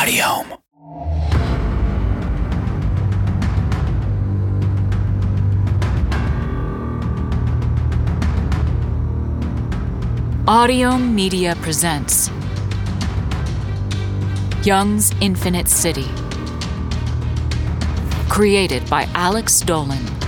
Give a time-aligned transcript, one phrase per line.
[0.00, 0.46] Audio.
[10.46, 12.30] Audiohm Media presents
[14.64, 16.08] Young's Infinite City.
[18.30, 20.19] Created by Alex Dolan.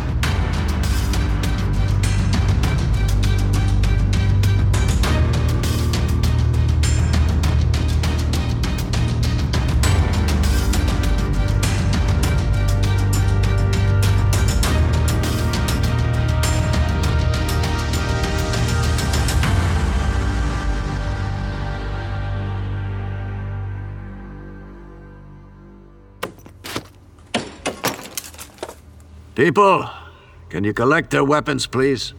[29.42, 29.90] People,
[30.50, 32.14] can you collect their weapons, please?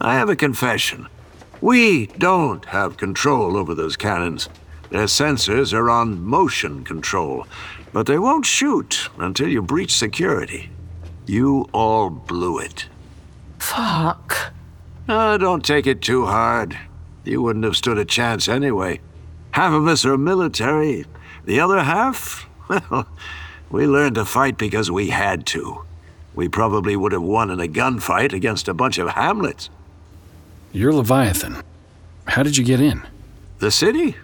[0.00, 1.06] I have a confession.
[1.60, 4.48] We don't have control over those cannons.
[4.90, 7.46] Their sensors are on motion control,
[7.92, 10.70] but they won't shoot until you breach security.
[11.24, 12.88] You all blew it.
[13.60, 14.52] Fuck.
[15.06, 16.76] Don't take it too hard.
[17.22, 19.00] You wouldn't have stood a chance anyway.
[19.56, 21.06] Half of us are military.
[21.46, 22.46] The other half?
[22.90, 23.08] Well,
[23.70, 25.82] we learned to fight because we had to.
[26.34, 29.70] We probably would have won in a gunfight against a bunch of hamlets.
[30.72, 31.62] You're Leviathan.
[32.26, 33.02] How did you get in?
[33.58, 34.16] The city?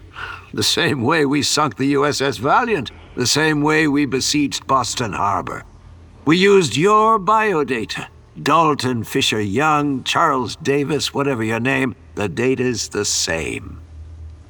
[0.53, 2.91] The same way we sunk the USS Valiant.
[3.16, 5.65] The same way we besieged Boston Harbor.
[6.26, 8.09] We used your biodata.
[8.42, 13.81] Dalton Fisher Young, Charles Davis, whatever your name, the data's the same.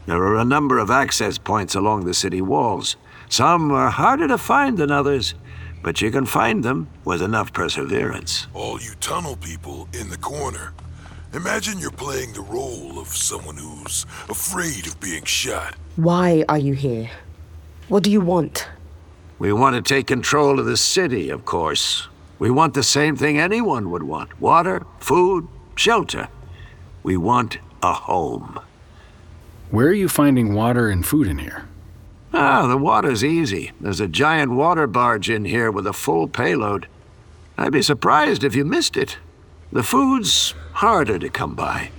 [0.06, 2.96] There are a number of access points along the city walls.
[3.28, 5.34] Some are harder to find than others,
[5.82, 8.48] but you can find them with enough perseverance.
[8.52, 10.72] All you tunnel people in the corner.
[11.34, 15.74] Imagine you're playing the role of someone who's afraid of being shot.
[15.96, 17.10] Why are you here?
[17.88, 18.68] What do you want?
[19.38, 22.08] We want to take control of the city, of course.
[22.38, 26.28] We want the same thing anyone would want water, food, shelter.
[27.02, 28.58] We want a home.
[29.72, 31.64] Where are you finding water and food in here?
[32.34, 33.72] Ah, the water's easy.
[33.80, 36.88] There's a giant water barge in here with a full payload.
[37.56, 39.16] I'd be surprised if you missed it.
[39.72, 41.90] The food's harder to come by.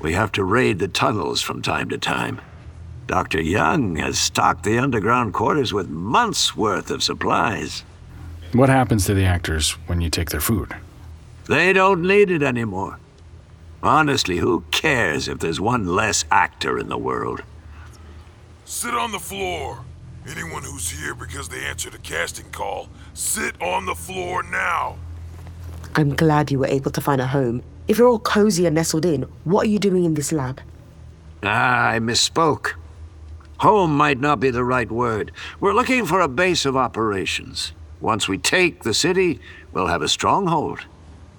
[0.00, 2.40] We have to raid the tunnels from time to time.
[3.08, 3.42] Dr.
[3.42, 7.82] Young has stocked the underground quarters with months' worth of supplies.
[8.52, 10.76] What happens to the actors when you take their food?
[11.48, 13.00] They don't need it anymore.
[13.82, 17.42] Honestly, who cares if there's one less actor in the world?
[18.64, 19.84] Sit on the floor.
[20.28, 24.96] Anyone who's here because they answered a casting call, sit on the floor now.
[25.94, 27.62] I'm glad you were able to find a home.
[27.86, 30.60] If you're all cozy and nestled in, what are you doing in this lab?
[31.44, 32.72] Ah, I misspoke.
[33.58, 35.30] Home might not be the right word.
[35.60, 37.72] We're looking for a base of operations.
[38.00, 39.40] Once we take the city,
[39.72, 40.80] we'll have a stronghold.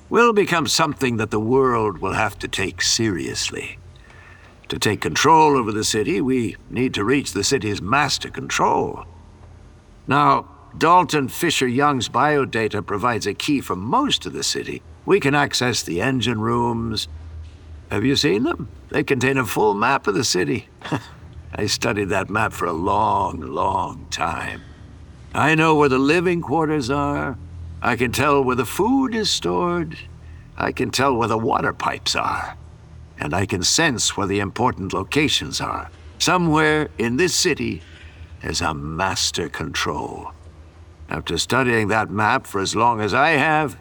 [0.09, 3.77] We'll become something that the world will have to take seriously.
[4.69, 9.05] To take control over the city, we need to reach the city's master control.
[10.07, 14.81] Now, Dalton Fisher Young's biodata provides a key for most of the city.
[15.05, 17.07] We can access the engine rooms.
[17.91, 18.69] Have you seen them?
[18.89, 20.69] They contain a full map of the city.
[21.53, 24.61] I studied that map for a long, long time.
[25.33, 27.37] I know where the living quarters are.
[27.81, 29.97] I can tell where the food is stored.
[30.57, 32.57] I can tell where the water pipes are.
[33.19, 35.89] And I can sense where the important locations are.
[36.19, 37.81] Somewhere in this city,
[38.41, 40.31] there's a master control.
[41.09, 43.77] After studying that map for as long as I have,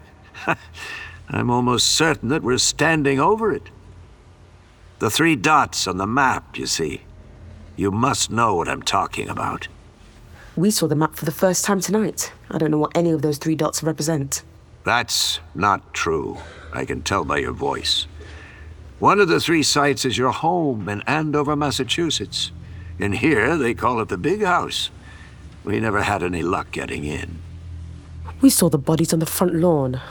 [1.29, 3.69] I'm almost certain that we're standing over it.
[4.99, 7.01] The three dots on the map, you see.
[7.75, 9.67] You must know what I'm talking about.
[10.57, 12.33] We saw the map for the first time tonight.
[12.49, 14.41] I don't know what any of those three dots represent.
[14.85, 16.39] That's not true.
[16.73, 18.07] I can tell by your voice.
[18.97, 22.51] One of the three sites is your home in Andover, Massachusetts.
[22.97, 24.89] In here, they call it the Big House.
[25.63, 27.37] We never had any luck getting in.
[28.41, 30.01] We saw the bodies on the front lawn.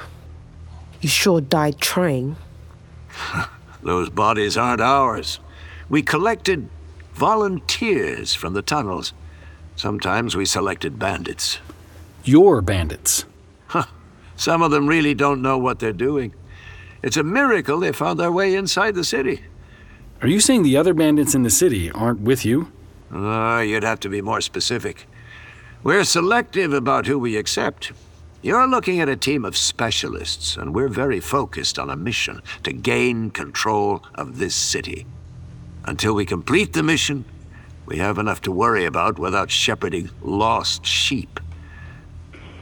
[1.01, 2.37] You sure died trying.
[3.83, 5.41] Those bodies aren't ours.
[5.89, 6.69] We collected
[7.15, 9.13] volunteers from the tunnels.
[9.77, 11.59] Sometimes we selected bandits.
[12.25, 13.27] Your bandits.
[13.67, 13.85] Huh.
[14.35, 16.35] Some of them really don't know what they're doing.
[17.03, 19.43] It's a miracle they found their way inside the city.
[20.23, 22.73] Are you saying the other bandits in the city aren't with you?
[23.13, 25.07] Uh, you'd have to be more specific.
[25.83, 27.93] We're selective about who we accept.
[28.43, 32.73] You're looking at a team of specialists, and we're very focused on a mission to
[32.73, 35.07] gain control of this city.
[35.85, 37.25] Until we complete the mission,
[37.87, 41.41] we have enough to worry about without shepherding lost sheep.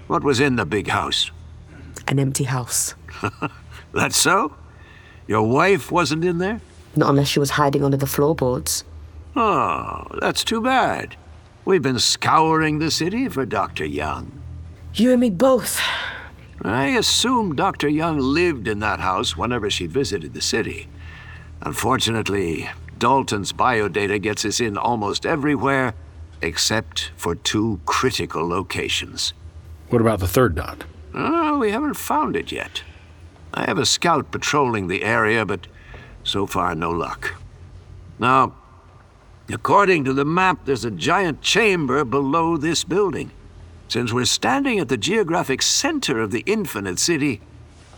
[0.07, 1.31] What was in the big house?
[2.07, 2.95] An empty house.
[3.93, 4.55] That's so?
[5.27, 6.61] Your wife wasn't in there?
[6.95, 8.85] Not unless she was hiding under the floorboards.
[9.37, 11.17] Oh, that's too bad.
[11.65, 13.85] We've been scouring the city for Dr.
[13.85, 14.31] Young.
[14.95, 15.81] You and me both.
[16.63, 17.89] I assumed Dr.
[17.89, 20.89] Young lived in that house whenever she visited the city.
[21.63, 25.95] Unfortunately, Dalton's biodata gets us in almost everywhere
[26.41, 29.33] except for two critical locations.
[29.89, 30.85] What about the third dot?
[31.15, 32.83] Oh, we haven't found it yet.
[33.53, 35.67] I have a scout patrolling the area, but
[36.25, 37.35] so far no luck.
[38.19, 38.55] Now,
[39.49, 43.31] according to the map, there's a giant chamber below this building.
[43.89, 47.41] Since we're standing at the geographic center of the infinite city,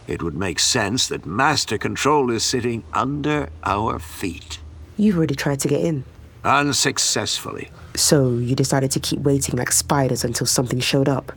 [0.06, 4.60] it would make sense that Master Control is sitting under our feet.
[4.96, 6.04] You already tried to get in.
[6.44, 7.70] Unsuccessfully.
[7.94, 11.32] So you decided to keep waiting like spiders until something showed up.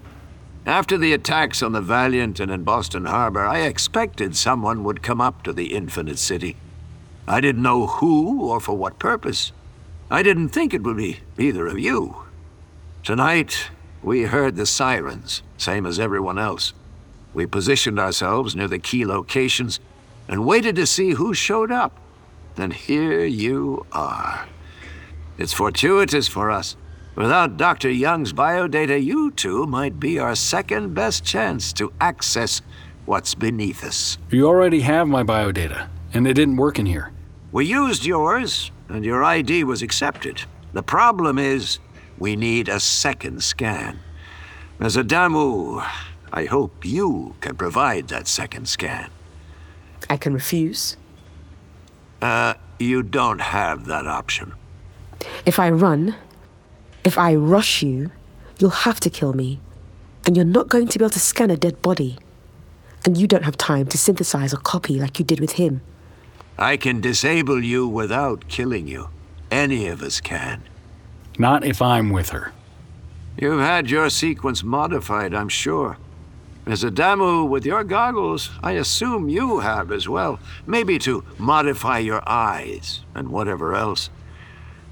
[0.65, 5.19] After the attacks on the Valiant and in Boston Harbor, I expected someone would come
[5.19, 6.57] up to the Infinite City.
[7.27, 9.51] I didn't know who or for what purpose.
[10.11, 12.23] I didn't think it would be either of you.
[13.03, 13.69] Tonight,
[14.03, 16.73] we heard the sirens, same as everyone else.
[17.33, 19.79] We positioned ourselves near the key locations
[20.27, 21.99] and waited to see who showed up.
[22.59, 24.45] And here you are.
[25.37, 26.75] It's fortuitous for us.
[27.15, 27.89] Without Dr.
[27.89, 32.61] Young's biodata, you two might be our second best chance to access
[33.05, 34.17] what's beneath us.
[34.29, 37.13] You already have my biodata, and it didn't work in here.
[37.53, 40.43] We used yours, and your ID was accepted.
[40.73, 41.79] The problem is,
[42.17, 43.99] we need a second scan.
[44.79, 44.97] Ms.
[44.97, 45.81] Adamu,
[46.33, 49.09] I hope you can provide that second scan.
[50.09, 50.97] I can refuse.
[52.21, 54.53] Uh, you don't have that option.
[55.45, 56.15] If I run,
[57.03, 58.11] if I rush you,
[58.59, 59.59] you'll have to kill me.
[60.25, 62.17] And you're not going to be able to scan a dead body.
[63.05, 65.81] And you don't have time to synthesize a copy like you did with him.
[66.57, 69.09] I can disable you without killing you.
[69.49, 70.63] Any of us can.
[71.37, 72.51] Not if I'm with her.
[73.37, 75.97] You've had your sequence modified, I'm sure.
[76.69, 76.83] Ms.
[76.83, 80.39] Adamu with your goggles, I assume you have as well.
[80.67, 84.11] Maybe to modify your eyes and whatever else.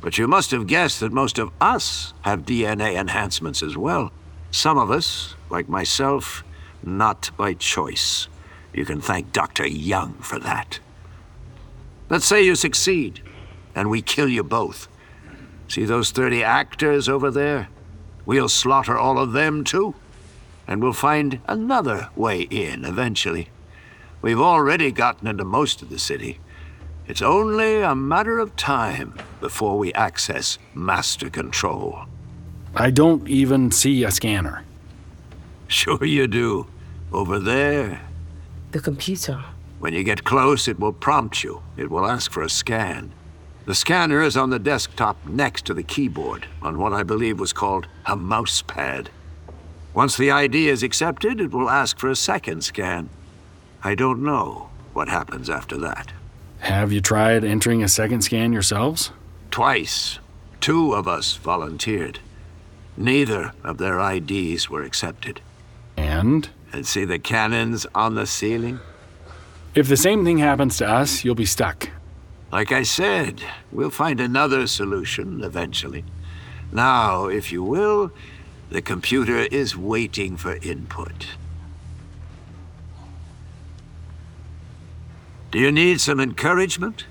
[0.01, 4.11] But you must have guessed that most of us have DNA enhancements as well.
[4.49, 6.43] Some of us, like myself,
[6.81, 8.27] not by choice.
[8.73, 9.67] You can thank Dr.
[9.67, 10.79] Young for that.
[12.09, 13.21] Let's say you succeed,
[13.75, 14.87] and we kill you both.
[15.67, 17.67] See those 30 actors over there?
[18.25, 19.93] We'll slaughter all of them too.
[20.67, 23.49] And we'll find another way in eventually.
[24.21, 26.39] We've already gotten into most of the city.
[27.07, 32.01] It's only a matter of time before we access master control.
[32.75, 34.65] I don't even see a scanner.
[35.67, 36.67] Sure you do.
[37.13, 38.01] Over there.
[38.71, 39.43] The computer.
[39.79, 41.61] When you get close, it will prompt you.
[41.77, 43.13] It will ask for a scan.
[43.65, 47.53] The scanner is on the desktop next to the keyboard, on what I believe was
[47.53, 49.09] called a mouse pad.
[49.97, 53.09] Once the ID is accepted, it will ask for a second scan.
[53.83, 56.13] I don't know what happens after that.
[56.59, 59.11] Have you tried entering a second scan yourselves?
[59.49, 60.19] Twice.
[60.61, 62.19] Two of us volunteered.
[62.95, 65.41] Neither of their IDs were accepted.
[65.97, 68.79] And And see the cannons on the ceiling?
[69.73, 71.89] if the same thing happens to us, you'll be stuck.
[72.51, 76.03] Like I said, we'll find another solution eventually.
[76.71, 78.11] Now, if you will,
[78.69, 81.27] the computer is waiting for input.
[85.51, 87.05] Do you need some encouragement?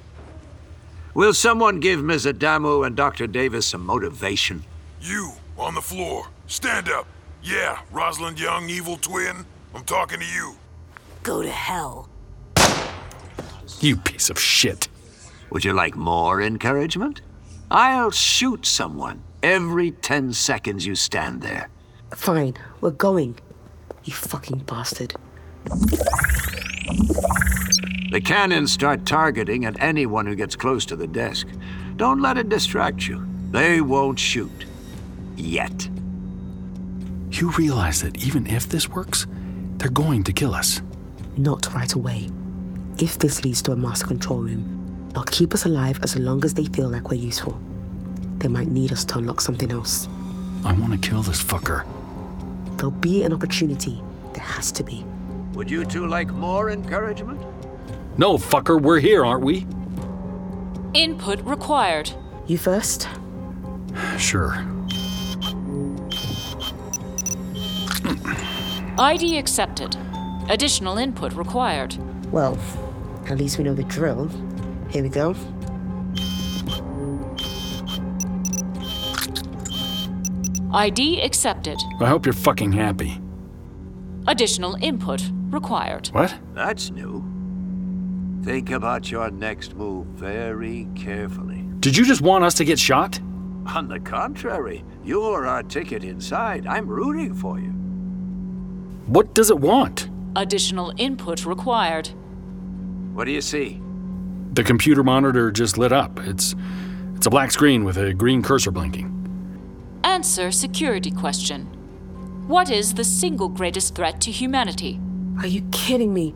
[1.15, 2.27] Will someone give Ms.
[2.27, 3.27] Adamu and Dr.
[3.27, 4.65] Davis some motivation?
[5.01, 6.29] You, on the floor.
[6.47, 7.07] Stand up.
[7.43, 9.47] Yeah, Rosalind Young, evil twin.
[9.75, 10.57] I'm talking to you.
[11.23, 12.09] Go to hell.
[13.81, 14.89] You piece of shit.
[15.51, 17.23] Would you like more encouragement?
[17.71, 21.69] I'll shoot someone every 10 seconds you stand there.
[22.11, 23.38] Fine, we're going.
[24.03, 25.15] You fucking bastard.
[28.11, 31.47] The cannons start targeting at anyone who gets close to the desk.
[31.95, 33.25] Don't let it distract you.
[33.53, 34.67] They won't shoot.
[35.37, 35.88] Yet.
[37.31, 39.29] You realize that even if this works,
[39.76, 40.83] they're going to kill us.
[41.37, 42.31] Not right away.
[42.99, 46.55] If this leads to a master control room, they'll keep us alive as long as
[46.55, 47.61] they feel like we're useful.
[48.47, 50.07] They might need us to unlock something else.
[50.65, 51.85] I want to kill this fucker.
[52.76, 54.00] There'll be an opportunity.
[54.35, 55.05] There has to be.
[55.55, 57.41] Would you two like more encouragement?
[58.17, 59.67] No, fucker, we're here, aren't we?
[60.95, 62.12] Input required.
[62.47, 63.09] You first?
[64.17, 64.65] Sure.
[68.97, 69.97] ID accepted.
[70.49, 71.97] Additional input required.
[72.31, 72.57] Well,
[73.29, 74.31] at least we know the drill.
[74.88, 75.35] Here we go.
[80.76, 81.80] ID accepted.
[82.00, 83.18] I hope you're fucking happy.
[84.26, 86.09] Additional input required.
[86.09, 86.38] What?
[86.52, 87.25] That's new.
[88.45, 91.66] Think about your next move very carefully.
[91.80, 93.18] Did you just want us to get shot?
[93.75, 96.66] On the contrary, you're our ticket inside.
[96.66, 97.71] I'm rooting for you.
[99.06, 100.11] What does it want?
[100.37, 102.09] Additional input required.
[103.14, 103.80] What do you see?
[104.52, 106.21] The computer monitor just lit up.
[106.21, 106.54] It's
[107.14, 109.16] it's a black screen with a green cursor blinking.
[110.07, 111.67] Answer security question.
[112.47, 115.01] What is the single greatest threat to humanity?
[115.41, 116.33] Are you kidding me?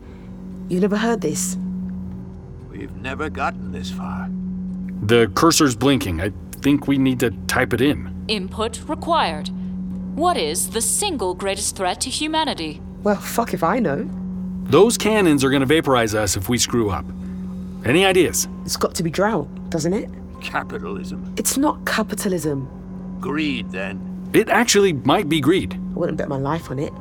[0.67, 1.57] You never heard this?
[2.69, 4.29] We've never gotten this far.
[5.03, 6.19] The cursor's blinking.
[6.19, 8.13] I think we need to type it in.
[8.27, 9.49] Input required.
[10.17, 12.81] What is the single greatest threat to humanity?
[13.03, 14.05] Well, fuck if I know.
[14.63, 17.05] Those cannons are gonna vaporize us if we screw up.
[17.85, 18.49] Any ideas?
[18.65, 20.09] It's got to be drought, doesn't it?
[20.41, 21.33] Capitalism.
[21.37, 22.69] It's not capitalism.
[23.21, 24.29] Greed, then.
[24.33, 25.73] It actually might be greed.
[25.73, 26.91] I wouldn't bet my life on it.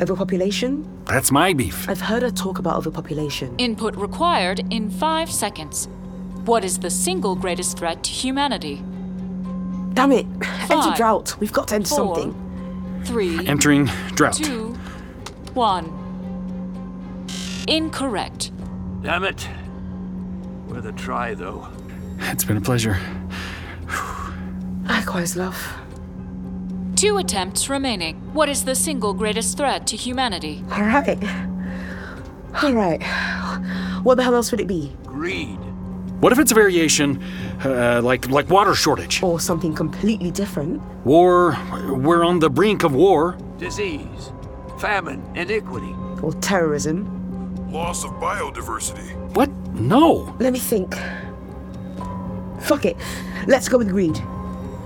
[0.00, 0.88] Overpopulation?
[1.04, 1.88] That's my beef.
[1.88, 3.54] I've heard her talk about overpopulation.
[3.58, 5.88] Input required in five seconds.
[6.44, 8.82] What is the single greatest threat to humanity?
[9.94, 10.26] Damn it!
[10.26, 11.36] Five, Enter Five, drought.
[11.38, 13.02] We've got to enter four, something.
[13.04, 14.34] Three, Entering drought.
[14.34, 14.74] two,
[15.54, 15.86] one.
[17.68, 18.50] Incorrect.
[19.02, 19.46] Damn it.
[20.68, 21.68] Worth a try, though.
[22.18, 22.98] It's been a pleasure.
[25.12, 25.76] Likewise, love.
[26.96, 28.16] Two attempts remaining.
[28.32, 30.64] What is the single greatest threat to humanity?
[30.72, 31.22] All right.
[32.62, 33.02] All right.
[34.04, 34.90] What the hell else would it be?
[35.04, 35.58] Greed.
[36.22, 37.22] What if it's a variation,
[37.62, 39.22] uh, like like water shortage?
[39.22, 40.80] Or something completely different?
[41.04, 41.58] War.
[41.90, 43.36] We're on the brink of war.
[43.58, 44.32] Disease.
[44.78, 45.22] Famine.
[45.34, 45.94] Iniquity.
[46.22, 47.70] Or terrorism?
[47.70, 49.14] Loss of biodiversity.
[49.36, 49.50] What?
[49.74, 50.34] No.
[50.40, 50.94] Let me think.
[52.60, 52.96] Fuck it.
[53.46, 54.18] Let's go with greed.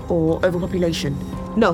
[0.09, 1.15] Or overpopulation.
[1.55, 1.73] No.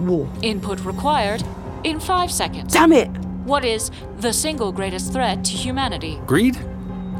[0.00, 0.28] War.
[0.42, 1.42] Input required
[1.84, 2.72] in five seconds.
[2.72, 3.08] Damn it!
[3.44, 6.20] What is the single greatest threat to humanity?
[6.26, 6.56] Greed?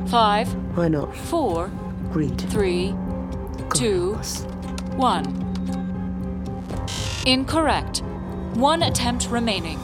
[0.09, 1.17] Five, Why not?
[1.17, 1.71] four,
[2.13, 2.41] Greed.
[2.51, 4.15] three, God two,
[4.97, 5.25] one.
[7.27, 8.03] Incorrect.
[8.55, 9.79] One attempt remaining.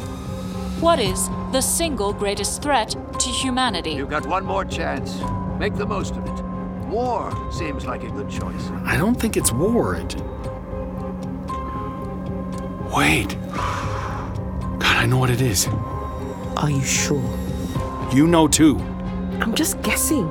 [0.81, 3.93] What is the single greatest threat to humanity?
[3.93, 5.21] You've got one more chance.
[5.59, 6.45] Make the most of it.
[6.87, 8.69] War seems like a good choice.
[8.85, 9.95] I don't think it's war.
[9.97, 10.15] It...
[12.93, 13.37] Wait.
[13.53, 15.67] God, I know what it is.
[16.57, 17.23] Are you sure?
[18.13, 18.79] You know too.
[19.41, 20.27] I'm just guessing.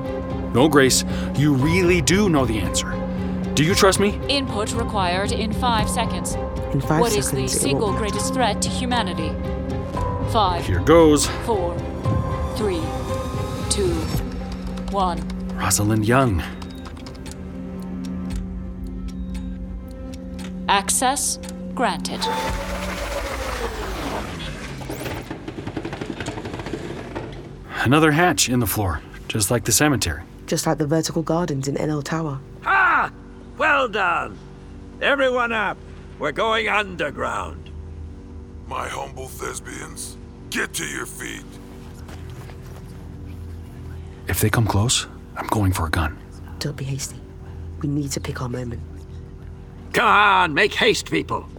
[0.53, 1.03] No, Grace,
[1.35, 2.91] you really do know the answer.
[3.55, 4.19] Do you trust me?
[4.29, 6.35] Input required in five seconds.
[6.73, 9.29] In five What is seconds, What is the single greatest threat to humanity?
[10.31, 11.25] Five, Here goes.
[11.45, 11.77] four,
[12.55, 12.81] three,
[13.69, 13.91] two,
[14.91, 15.19] one.
[15.55, 16.43] Rosalind Young.
[20.69, 21.39] Access
[21.71, 22.21] granted.
[27.83, 30.21] Another hatch in the floor, just like the cemetery.
[30.45, 32.39] Just like the vertical gardens in NL Tower.
[32.65, 33.11] Ah!
[33.57, 34.37] Well done!
[35.01, 35.77] Everyone up!
[36.19, 37.71] We're going underground.
[38.67, 40.17] My humble thespians,
[40.51, 41.43] get to your feet.
[44.27, 46.17] If they come close, I'm going for a gun.
[46.59, 47.19] Don't be hasty.
[47.81, 48.81] We need to pick our moment.
[49.93, 51.49] Come on, make haste, people.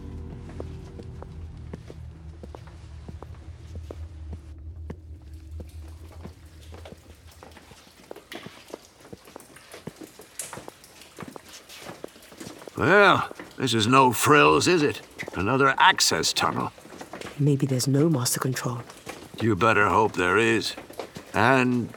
[13.63, 15.01] This is no frills, is it?
[15.35, 16.73] Another access tunnel.
[17.39, 18.83] Maybe there's no master control.
[19.41, 20.75] You better hope there is.
[21.33, 21.95] And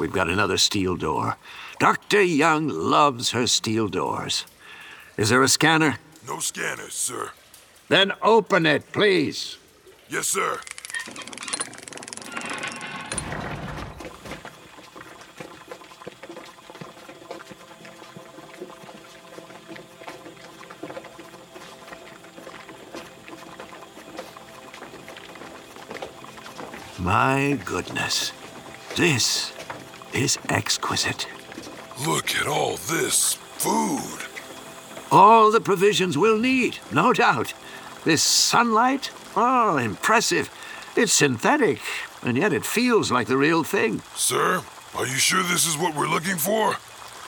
[0.00, 1.36] we've got another steel door.
[1.78, 2.22] Dr.
[2.22, 4.46] Young loves her steel doors.
[5.16, 5.98] Is there a scanner?
[6.26, 7.30] No scanners, sir.
[7.86, 9.58] Then open it, please.
[10.08, 10.58] Yes, sir.
[27.24, 28.30] My goodness.
[28.94, 29.52] This
[30.12, 31.26] is exquisite.
[32.06, 34.28] Look at all this food.
[35.10, 37.54] All the provisions we'll need, no doubt.
[38.04, 39.10] This sunlight?
[39.34, 40.48] Oh, impressive.
[40.94, 41.80] It's synthetic,
[42.22, 44.00] and yet it feels like the real thing.
[44.14, 44.62] Sir,
[44.96, 46.76] are you sure this is what we're looking for?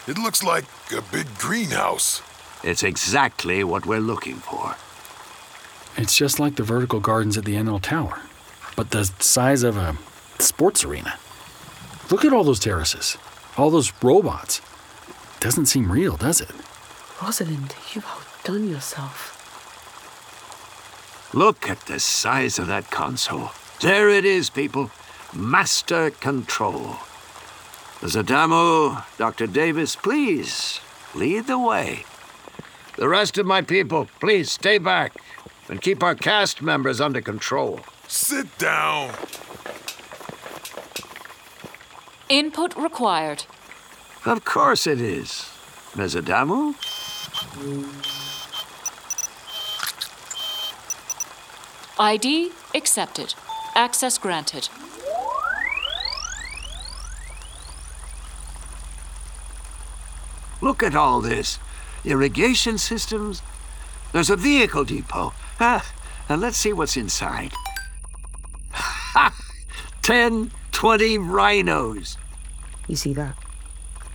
[0.07, 0.67] It looks like
[0.97, 2.23] a big greenhouse.
[2.63, 4.77] It's exactly what we're looking for.
[6.01, 8.21] It's just like the vertical gardens at the NL Tower,
[8.77, 9.97] but the size of a
[10.39, 11.19] sports arena.
[12.11, 13.17] Look at all those terraces,
[13.57, 14.61] all those robots.
[15.41, 16.51] Doesn't seem real, does it?
[17.23, 19.37] Rosalind, you've outdone yourself.
[21.33, 23.51] Look at the size of that console.
[23.81, 24.91] There it is, people.
[25.33, 26.97] Master control.
[28.03, 28.17] Ms.
[28.17, 29.47] Adamu, Dr.
[29.47, 30.81] Davis, please
[31.15, 32.05] lead the way.
[32.97, 35.15] The rest of my people, please stay back
[35.69, 37.81] and keep our cast members under control.
[38.13, 39.15] Sit down.
[42.29, 43.45] Input required.
[44.27, 45.49] Of course it is.
[45.95, 46.17] Ms.
[52.01, 53.35] ID accepted.
[53.77, 54.69] Access granted.
[60.61, 61.61] Look at all this.
[62.05, 63.41] Irrigation systems.
[64.13, 65.33] There's a vehicle depot.
[65.61, 65.89] Ah,
[66.29, 67.53] and let's see what's inside.
[70.11, 70.15] Ha!
[70.15, 72.19] 10, 20 rhinos.
[72.89, 73.37] You see that?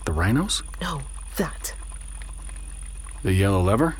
[0.03, 0.61] The rhinos?
[0.81, 1.03] No,
[1.37, 1.73] that.
[3.23, 3.95] The yellow lever?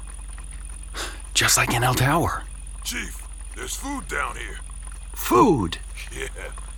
[1.34, 2.44] Just like in NL Tower.
[2.84, 4.60] Chief, there's food down here.
[5.14, 5.78] Food.
[6.14, 6.28] Yeah,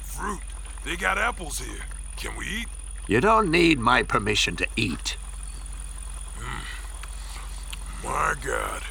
[0.04, 0.42] fruit.
[0.86, 1.86] They got apples here.
[2.16, 2.68] Can we eat?
[3.08, 5.18] You don't need my permission to eat.
[8.04, 8.84] My God.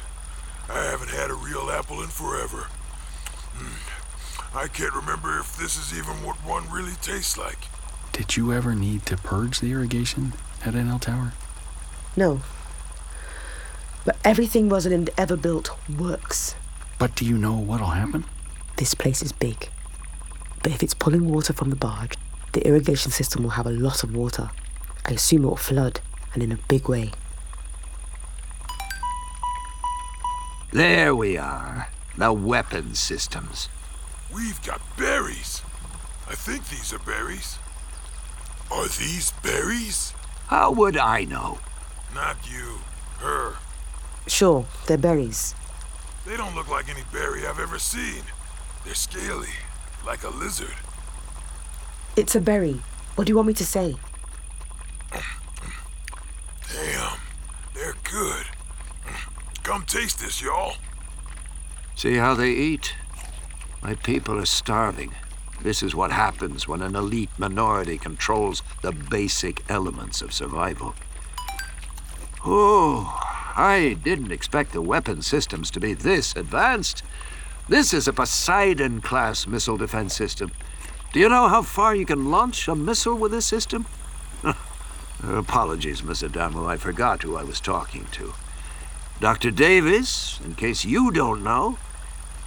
[0.67, 2.67] I haven't had a real apple in forever.
[3.57, 3.96] Mm.
[4.55, 7.59] I can't remember if this is even what one really tastes like.
[8.11, 10.33] Did you ever need to purge the irrigation
[10.65, 11.33] at NL Tower?
[12.15, 12.41] No.
[14.05, 16.55] But everything Rosalind ever built works.
[16.97, 18.25] But do you know what'll happen?
[18.77, 19.69] This place is big.
[20.63, 22.15] But if it's pulling water from the barge,
[22.53, 24.49] the irrigation system will have a lot of water.
[25.05, 25.99] I assume it will flood,
[26.33, 27.11] and in a big way.
[30.71, 31.89] There we are.
[32.17, 33.69] The weapon systems.
[34.33, 35.61] We've got berries.
[36.29, 37.57] I think these are berries.
[38.71, 40.13] Are these berries?
[40.47, 41.59] How would I know?
[42.13, 42.79] Not you.
[43.19, 43.55] Her.
[44.27, 45.55] Sure, they're berries.
[46.25, 48.23] They don't look like any berry I've ever seen.
[48.83, 49.47] They're scaly,
[50.05, 50.75] like a lizard.
[52.17, 52.81] It's a berry.
[53.15, 53.95] What do you want me to say?
[55.11, 57.17] Damn,
[57.73, 58.45] they're good.
[59.63, 60.75] Come taste this, y'all.
[61.95, 62.95] See how they eat?
[63.81, 65.13] My people are starving.
[65.61, 70.95] This is what happens when an elite minority controls the basic elements of survival.
[72.45, 73.13] Oh,
[73.55, 77.03] I didn't expect the weapon systems to be this advanced.
[77.67, 80.51] This is a Poseidon class missile defense system.
[81.11, 83.85] Do you know how far you can launch a missile with this system?
[85.23, 86.67] Apologies, Miss Adamu.
[86.67, 88.33] I forgot who I was talking to.
[89.19, 89.49] Dr.
[89.49, 91.79] Davis, in case you don't know,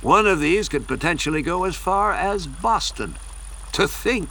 [0.02, 3.16] one of these could potentially go as far as Boston.
[3.72, 4.28] To think,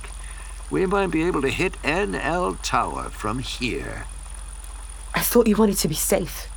[0.71, 4.05] we might be able to hit NL Tower from here.
[5.13, 6.47] I thought you wanted to be safe.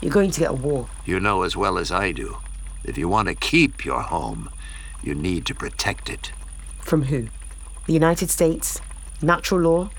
[0.00, 0.88] You're going to get a war.
[1.04, 2.38] You know as well as I do.
[2.84, 4.50] If you want to keep your home,
[5.02, 6.32] you need to protect it.
[6.80, 7.28] From who?
[7.86, 8.80] The United States?
[9.22, 9.90] Natural law?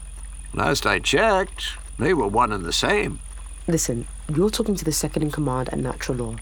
[0.54, 3.20] Last I checked, they were one and the same.
[3.68, 6.36] Listen, you're talking to the second in command at Natural Law.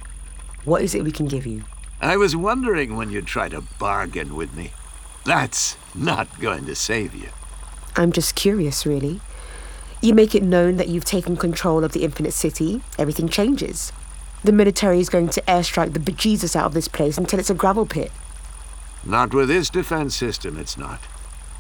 [0.64, 1.64] What is it we can give you?
[2.02, 4.72] I was wondering when you'd try to bargain with me.
[5.24, 7.30] That's not going to save you.
[7.96, 9.22] I'm just curious, really.
[10.02, 13.92] You make it known that you've taken control of the Infinite City, everything changes.
[14.44, 17.56] The military is going to airstrike the bejesus out of this place until it's a
[17.56, 18.12] gravel pit.
[19.04, 21.00] Not with this defense system, it's not.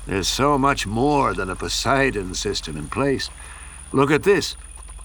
[0.06, 3.30] There's so much more than a Poseidon system in place.
[3.91, 4.56] Look at this.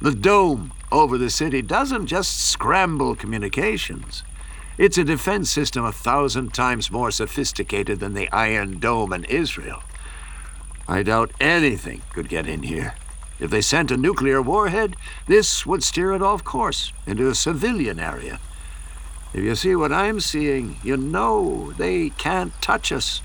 [0.03, 4.25] The dome over the city doesn't just scramble communications.
[4.81, 9.83] It's a defense system a thousand times more sophisticated than the Iron Dome in Israel.
[10.88, 12.95] I doubt anything could get in here.
[13.38, 18.01] If they sent a nuclear warhead, this would steer it off course into a civilian
[18.01, 18.40] area.
[19.35, 23.21] If you see what I'm seeing, you know they can't touch us.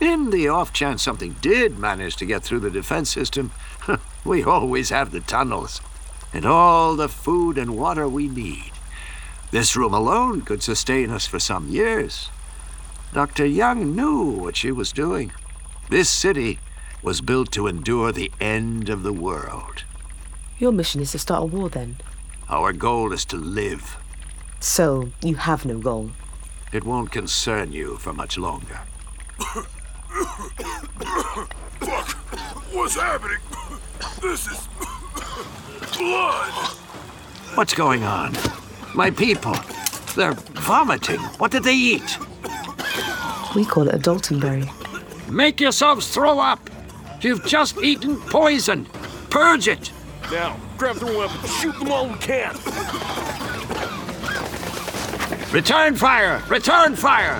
[0.00, 3.50] In the off chance something did manage to get through the defense system,
[4.24, 5.80] we always have the tunnels
[6.32, 8.71] and all the food and water we need.
[9.52, 12.30] This room alone could sustain us for some years.
[13.12, 13.44] Dr.
[13.44, 15.30] Young knew what she was doing.
[15.90, 16.58] This city
[17.02, 19.84] was built to endure the end of the world.
[20.58, 21.96] Your mission is to start a war then.
[22.48, 23.98] Our goal is to live.
[24.60, 26.12] So, you have no goal.
[26.72, 28.80] It won't concern you for much longer.
[29.38, 29.68] Fuck!
[32.72, 33.38] What's happening?
[34.22, 34.66] This is.
[35.98, 36.52] blood!
[37.54, 38.34] What's going on?
[38.94, 39.56] My people.
[40.14, 41.18] They're vomiting.
[41.38, 42.18] What did they eat?
[43.54, 44.70] We call it a Daltonberry.
[45.30, 46.68] Make yourselves throw up!
[47.22, 48.84] You've just eaten poison!
[49.30, 49.92] Purge it!
[50.30, 52.54] Now, grab the weapon, shoot them all we can!
[55.52, 56.42] Return fire!
[56.48, 57.38] Return fire!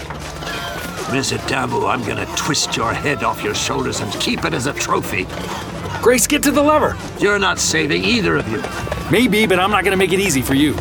[1.13, 1.33] Ms.
[1.33, 5.27] Adamu, I'm gonna twist your head off your shoulders and keep it as a trophy.
[6.01, 6.97] Grace, get to the lever.
[7.19, 8.63] You're not saving either of you.
[9.11, 10.75] Maybe, but I'm not gonna make it easy for you.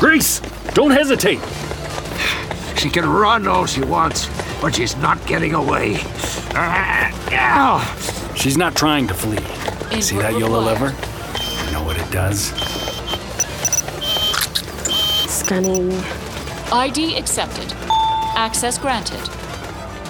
[0.00, 0.40] Grace,
[0.74, 1.38] don't hesitate.
[2.76, 4.28] She can run all she wants,
[4.60, 5.98] but she's not getting away.
[8.34, 9.36] She's not trying to flee.
[9.36, 10.86] Input See that yellow lever?
[11.66, 12.46] You know what it does?
[15.30, 16.02] Scanning.
[16.72, 17.70] ID accepted.
[18.34, 19.20] Access granted.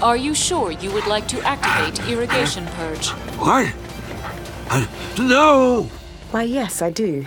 [0.01, 3.09] Are you sure you would like to activate irrigation purge?
[3.39, 3.75] What?
[4.71, 4.87] Uh,
[5.19, 5.91] no!
[6.31, 7.27] Why, yes, I do.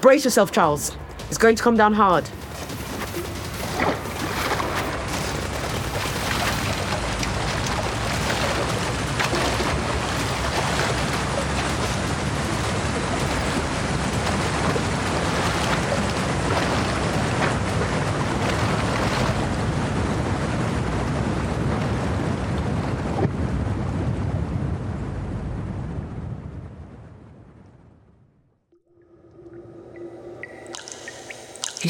[0.00, 0.96] Brace yourself, Charles.
[1.28, 2.30] It's going to come down hard.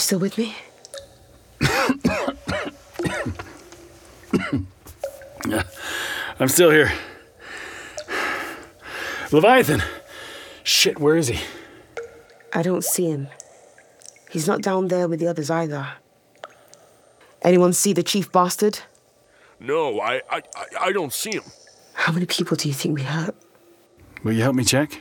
[0.06, 0.54] Still with me?
[6.38, 6.92] I'm still here.
[9.32, 9.82] Leviathan!
[10.62, 11.40] Shit, where is he?
[12.52, 13.28] I don't see him.
[14.30, 15.86] He's not down there with the others either.
[17.42, 18.80] Anyone see the chief bastard?
[19.60, 21.42] No, I, I, I- I don't see him.
[21.94, 23.34] How many people do you think we hurt?
[24.22, 25.00] Will you help me check?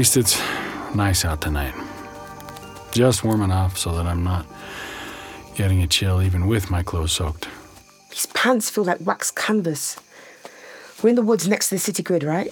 [0.00, 0.40] Least it's
[0.94, 1.74] nice out tonight.
[2.90, 4.46] Just warm enough so that I'm not
[5.54, 7.50] getting a chill even with my clothes soaked.
[8.08, 10.00] His pants feel like wax canvas.
[11.02, 12.50] We're in the woods next to the city grid, right?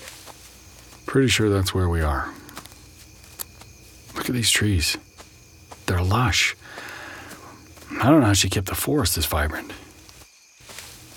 [1.07, 2.29] Pretty sure that's where we are.
[4.15, 4.99] Look at these trees.
[5.87, 6.55] They're lush.
[7.93, 9.73] I don't know how she kept the forest this vibrant.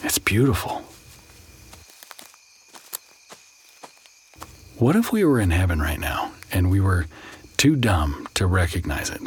[0.02, 0.86] It's beautiful.
[4.82, 7.06] What if we were in heaven right now and we were
[7.56, 9.22] too dumb to recognize it?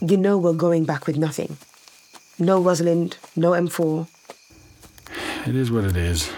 [0.00, 1.56] You know we're going back with nothing.
[2.38, 4.06] No Rosalind, no M4.
[5.48, 6.32] It is what it is.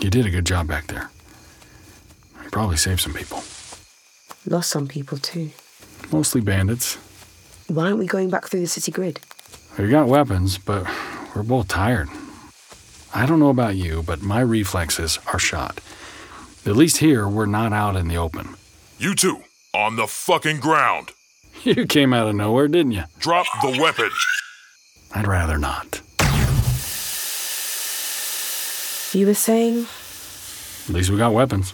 [0.00, 1.08] You did a good job back there.
[2.42, 3.44] You probably saved some people.
[4.44, 5.52] Lost some people too.
[6.10, 6.96] Mostly bandits.
[7.68, 9.20] Why aren't we going back through the city grid?
[9.78, 10.84] We got weapons, but
[11.36, 12.08] we're both tired.
[13.14, 15.78] I don't know about you, but my reflexes are shot.
[16.66, 18.56] At least here, we're not out in the open.
[18.98, 19.42] You two,
[19.74, 21.12] on the fucking ground.
[21.62, 23.04] You came out of nowhere, didn't you?
[23.20, 24.10] Drop the weapon.
[25.14, 26.02] I'd rather not.
[29.14, 29.86] You were saying,
[30.88, 31.72] At least we got weapons.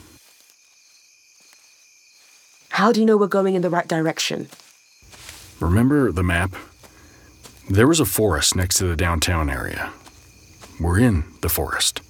[2.68, 4.48] how do you know we're going in the right direction?
[5.58, 6.54] Remember the map?
[7.68, 9.90] There was a forest next to the downtown area.
[10.78, 12.00] We're in the forest.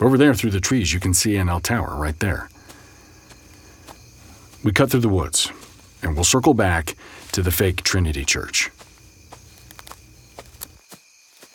[0.00, 2.48] Over there through the trees, you can see NL Tower right there.
[4.62, 5.50] We cut through the woods,
[6.02, 6.96] and we'll circle back
[7.32, 8.70] to the fake Trinity Church.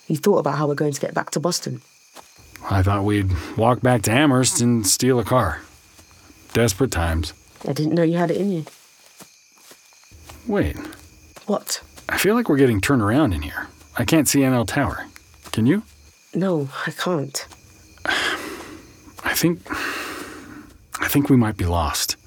[0.07, 1.81] You thought about how we're going to get back to Boston.
[2.69, 5.61] I thought we'd walk back to Amherst and steal a car.
[6.53, 7.33] Desperate times.
[7.67, 8.65] I didn't know you had it in you.
[10.47, 10.75] Wait,
[11.45, 11.81] What?
[12.09, 13.67] I feel like we're getting turned around in here.
[13.97, 15.05] I can't see NL Tower.
[15.51, 15.83] Can you?
[16.33, 17.45] No, I can't.
[18.05, 19.61] I think.
[21.01, 22.17] I think we might be lost.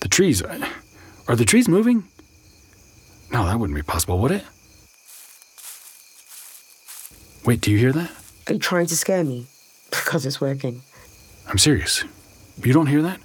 [0.00, 0.42] The trees.
[0.42, 2.04] Are the trees moving?
[3.32, 4.44] No, that wouldn't be possible, would it?
[7.44, 8.10] Wait, do you hear that?
[8.46, 9.46] Are you trying to scare me?
[9.90, 10.82] Because it's working.
[11.48, 12.04] I'm serious.
[12.62, 13.20] You don't hear that?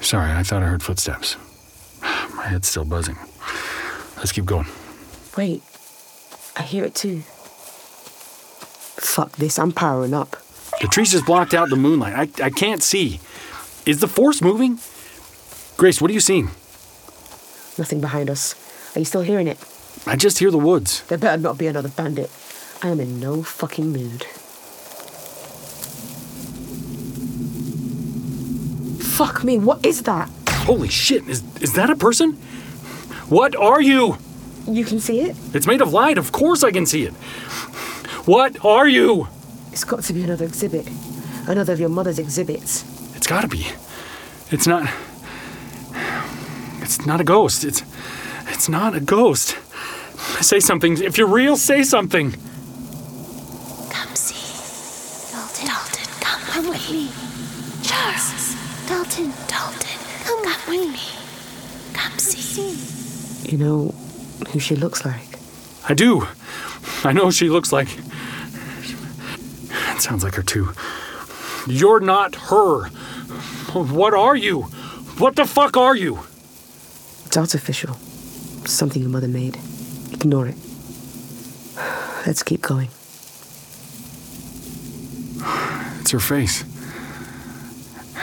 [0.00, 1.36] Sorry, I thought I heard footsteps.
[2.02, 3.16] My head's still buzzing.
[4.18, 4.66] Let's keep going.
[5.36, 5.62] Wait,
[6.56, 7.22] I hear it too.
[8.96, 10.36] Fuck this, I'm powering up.
[10.80, 12.40] The trees just blocked out the moonlight.
[12.40, 13.20] I, I can't see.
[13.86, 14.78] Is the force moving?
[15.76, 16.46] Grace, what are you seeing?
[17.76, 18.54] Nothing behind us.
[18.96, 19.58] Are you still hearing it?
[20.06, 21.02] I just hear the woods.
[21.04, 22.30] There better not be another bandit.
[22.82, 24.24] I am in no fucking mood.
[29.02, 30.28] Fuck me, what is that?
[30.48, 32.32] Holy shit, is, is that a person?
[33.28, 34.18] What are you?
[34.66, 35.36] You can see it?
[35.52, 37.14] It's made of light, of course I can see it.
[38.26, 39.28] What are you?
[39.70, 40.88] It's got to be another exhibit.
[41.46, 42.84] Another of your mother's exhibits.
[43.14, 43.66] It's gotta be.
[44.50, 44.90] It's not.
[46.80, 47.64] It's not a ghost.
[47.64, 47.82] It's.
[48.48, 49.58] It's not a ghost.
[50.40, 50.96] Say something.
[51.02, 52.32] If you're real, say something.
[53.90, 55.32] Come see.
[55.32, 55.66] Dalton.
[55.66, 57.10] Dalton, come, come with me.
[57.82, 58.54] Charles.
[58.88, 59.32] Dalton.
[59.48, 61.00] Dalton, come, come with me.
[61.92, 63.50] Come see.
[63.50, 63.94] You know
[64.50, 65.38] who she looks like?
[65.88, 66.26] I do.
[67.04, 67.88] I know she looks like.
[69.94, 70.72] It sounds like her too.
[71.66, 72.88] You're not her.
[73.72, 74.62] What are you?
[75.18, 76.20] What the fuck are you?
[77.26, 77.94] It's artificial.
[78.66, 79.58] Something your mother made.
[80.12, 80.56] Ignore it.
[82.26, 82.88] Let's keep going.
[86.00, 86.64] It's her face.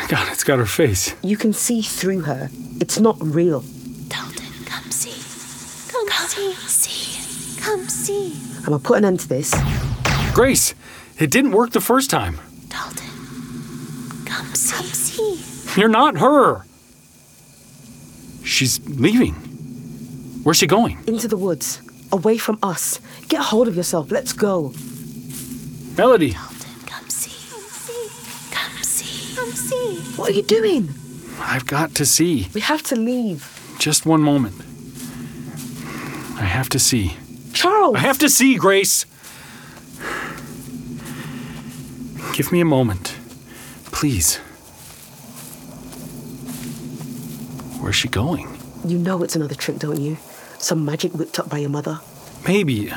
[0.07, 1.15] God, it's got her face.
[1.23, 2.49] You can see through her.
[2.79, 3.61] It's not real.
[4.07, 5.91] Dalton, come see.
[5.91, 6.53] Come, see.
[6.53, 7.61] See.
[7.61, 8.33] Come see.
[8.57, 9.53] I'm gonna put an end to this.
[10.33, 10.73] Grace,
[11.21, 12.39] it didn't work the first time.
[12.69, 13.05] Dalton.
[14.25, 14.75] Come see.
[14.75, 14.85] Come
[15.37, 15.79] see.
[15.79, 16.65] You're not her.
[18.43, 19.35] She's leaving.
[20.43, 21.03] Where's she going?
[21.07, 21.81] Into the woods.
[22.11, 22.99] Away from us.
[23.27, 24.11] Get hold of yourself.
[24.11, 24.73] Let's go.
[25.97, 27.31] Melody, Dalton, come see.
[27.51, 28.51] Come see.
[28.51, 29.35] Come see.
[29.35, 29.95] Come see.
[30.19, 30.89] What are you doing?
[31.39, 32.47] I've got to see.
[32.53, 33.75] We have to leave.
[33.79, 34.55] Just one moment.
[36.37, 37.17] I have to see.
[37.53, 37.95] Charles!
[37.95, 39.05] I have to see, Grace.
[42.33, 43.15] Give me a moment.
[43.85, 44.37] Please.
[47.79, 48.47] Where's she going?
[48.85, 50.17] You know it's another trick, don't you?
[50.57, 51.99] Some magic whipped up by your mother.
[52.47, 52.91] Maybe,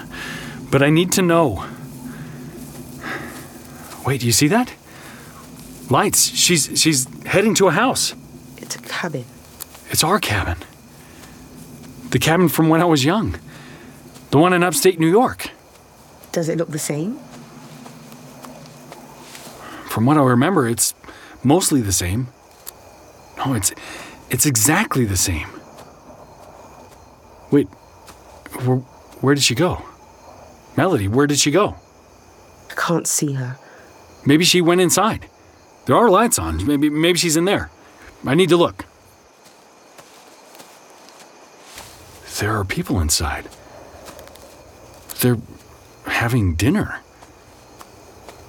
[0.70, 1.64] but I need to know.
[4.06, 4.72] Wait, do you see that?
[5.90, 6.26] Lights.
[6.34, 8.14] She's she's heading to a house.
[8.58, 9.24] It's a cabin.
[9.90, 10.58] It's our cabin.
[12.10, 13.36] The cabin from when I was young.
[14.30, 15.50] The one in upstate New York.
[16.32, 17.18] Does it look the same?
[19.94, 20.92] From what I remember, it's
[21.44, 22.26] mostly the same.
[23.38, 23.72] No, it's
[24.28, 25.46] it's exactly the same.
[27.52, 27.68] Wait,
[28.64, 28.78] where,
[29.22, 29.84] where did she go?
[30.76, 31.76] Melody, where did she go?
[32.72, 33.56] I can't see her.
[34.26, 35.28] Maybe she went inside.
[35.86, 36.66] There are lights on.
[36.66, 37.70] Maybe maybe she's in there.
[38.26, 38.86] I need to look.
[42.40, 43.48] There are people inside.
[45.20, 45.38] They're
[46.06, 46.98] having dinner.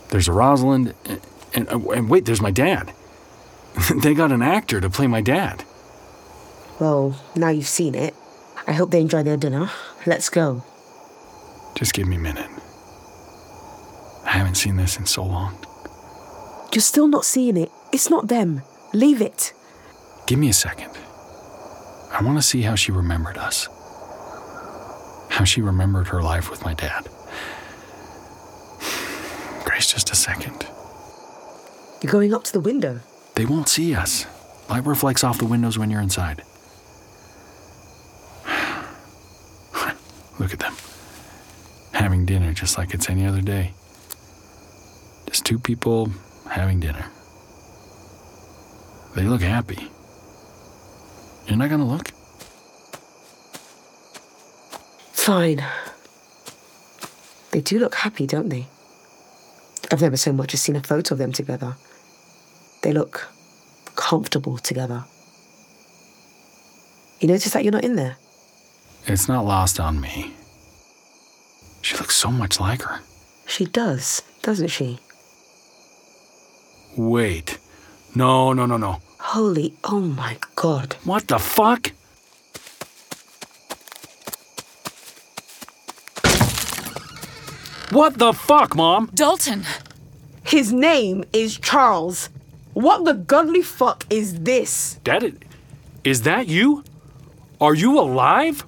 [0.10, 1.18] There's a Rosalind eh,
[1.56, 2.94] And, uh, and wait, there's my dad.
[3.96, 5.64] they got an actor to play my dad.
[6.80, 8.14] Well, now you've seen it.
[8.68, 9.70] I hope they enjoy their dinner.
[10.06, 10.64] Let's go.
[11.76, 12.50] Just give me a minute.
[14.26, 15.58] I haven't seen this in so long.
[16.74, 17.72] You're still not seeing it.
[17.94, 18.62] It's not them.
[18.94, 19.54] Leave it.
[20.28, 20.92] Give me a second.
[22.12, 23.70] I want to see how she remembered us.
[25.30, 27.08] How she remembered her life with my dad.
[29.66, 30.68] Grace, just a second.
[32.02, 33.00] You're going up to the window.
[33.36, 34.26] They won't see us.
[34.70, 36.44] Light reflects off the windows when you're inside.
[40.40, 40.76] Look at them.
[41.94, 43.74] Having dinner just like it's any other day.
[45.28, 46.10] Just two people
[46.50, 47.06] having dinner.
[49.16, 49.90] They look happy.
[51.48, 52.10] You're not gonna look?
[55.14, 55.64] Fine.
[57.52, 58.68] They do look happy, don't they?
[59.92, 61.76] I've never so much as seen a photo of them together.
[62.82, 63.28] They look
[63.96, 65.06] comfortable together.
[67.20, 68.18] You notice that you're not in there?
[69.08, 70.34] It's not lost on me.
[71.82, 73.02] She looks so much like her.
[73.46, 75.00] She does, doesn't she?
[76.98, 77.60] Wait.
[78.16, 79.02] No, no, no, no.
[79.20, 80.96] Holy, oh my god.
[81.04, 81.92] What the fuck?
[87.92, 89.12] What the fuck, Mom?
[89.14, 89.64] Dalton!
[90.44, 92.30] His name is Charles.
[92.74, 95.00] What the godly fuck is this?
[95.04, 95.46] Dad,
[96.04, 96.84] is that you?
[97.62, 98.66] Are you alive?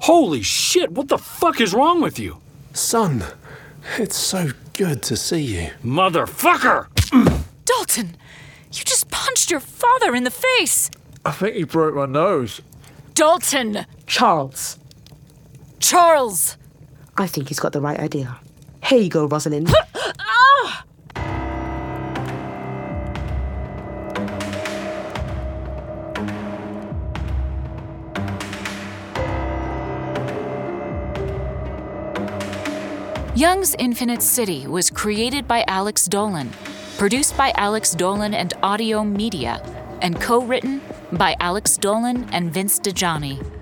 [0.00, 2.36] Holy shit, what the fuck is wrong with you?
[2.72, 3.24] Son,
[3.98, 5.70] it's so good to see you.
[5.82, 6.86] Motherfucker!
[7.64, 8.16] Dalton,
[8.72, 10.90] you just punched your father in the face.
[11.24, 12.60] I think he broke my nose.
[13.14, 13.84] Dalton!
[14.06, 14.78] Charles.
[15.80, 16.56] Charles!
[17.16, 18.38] I think he's got the right idea.
[18.84, 19.72] Here you go, Rosalind.
[20.18, 20.84] ah!
[33.36, 36.50] Young's Infinite City was created by Alex Dolan,
[36.98, 39.62] produced by Alex Dolan and Audiohm Media,
[40.02, 40.80] and co written
[41.12, 43.59] by Alex Dolan and Vince Dajani.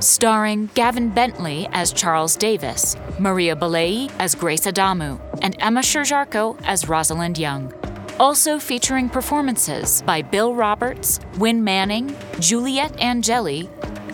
[0.00, 6.88] Starring Gavin Bentley as Charles Davis, Maria Gbeleyi as Grace Adamu, and Emma Sherr-Ziarko as
[6.88, 7.72] Rosalind Young.
[8.20, 13.68] Also featuring performances by Bill Roberts, Winn Manning, Juliette Angeli,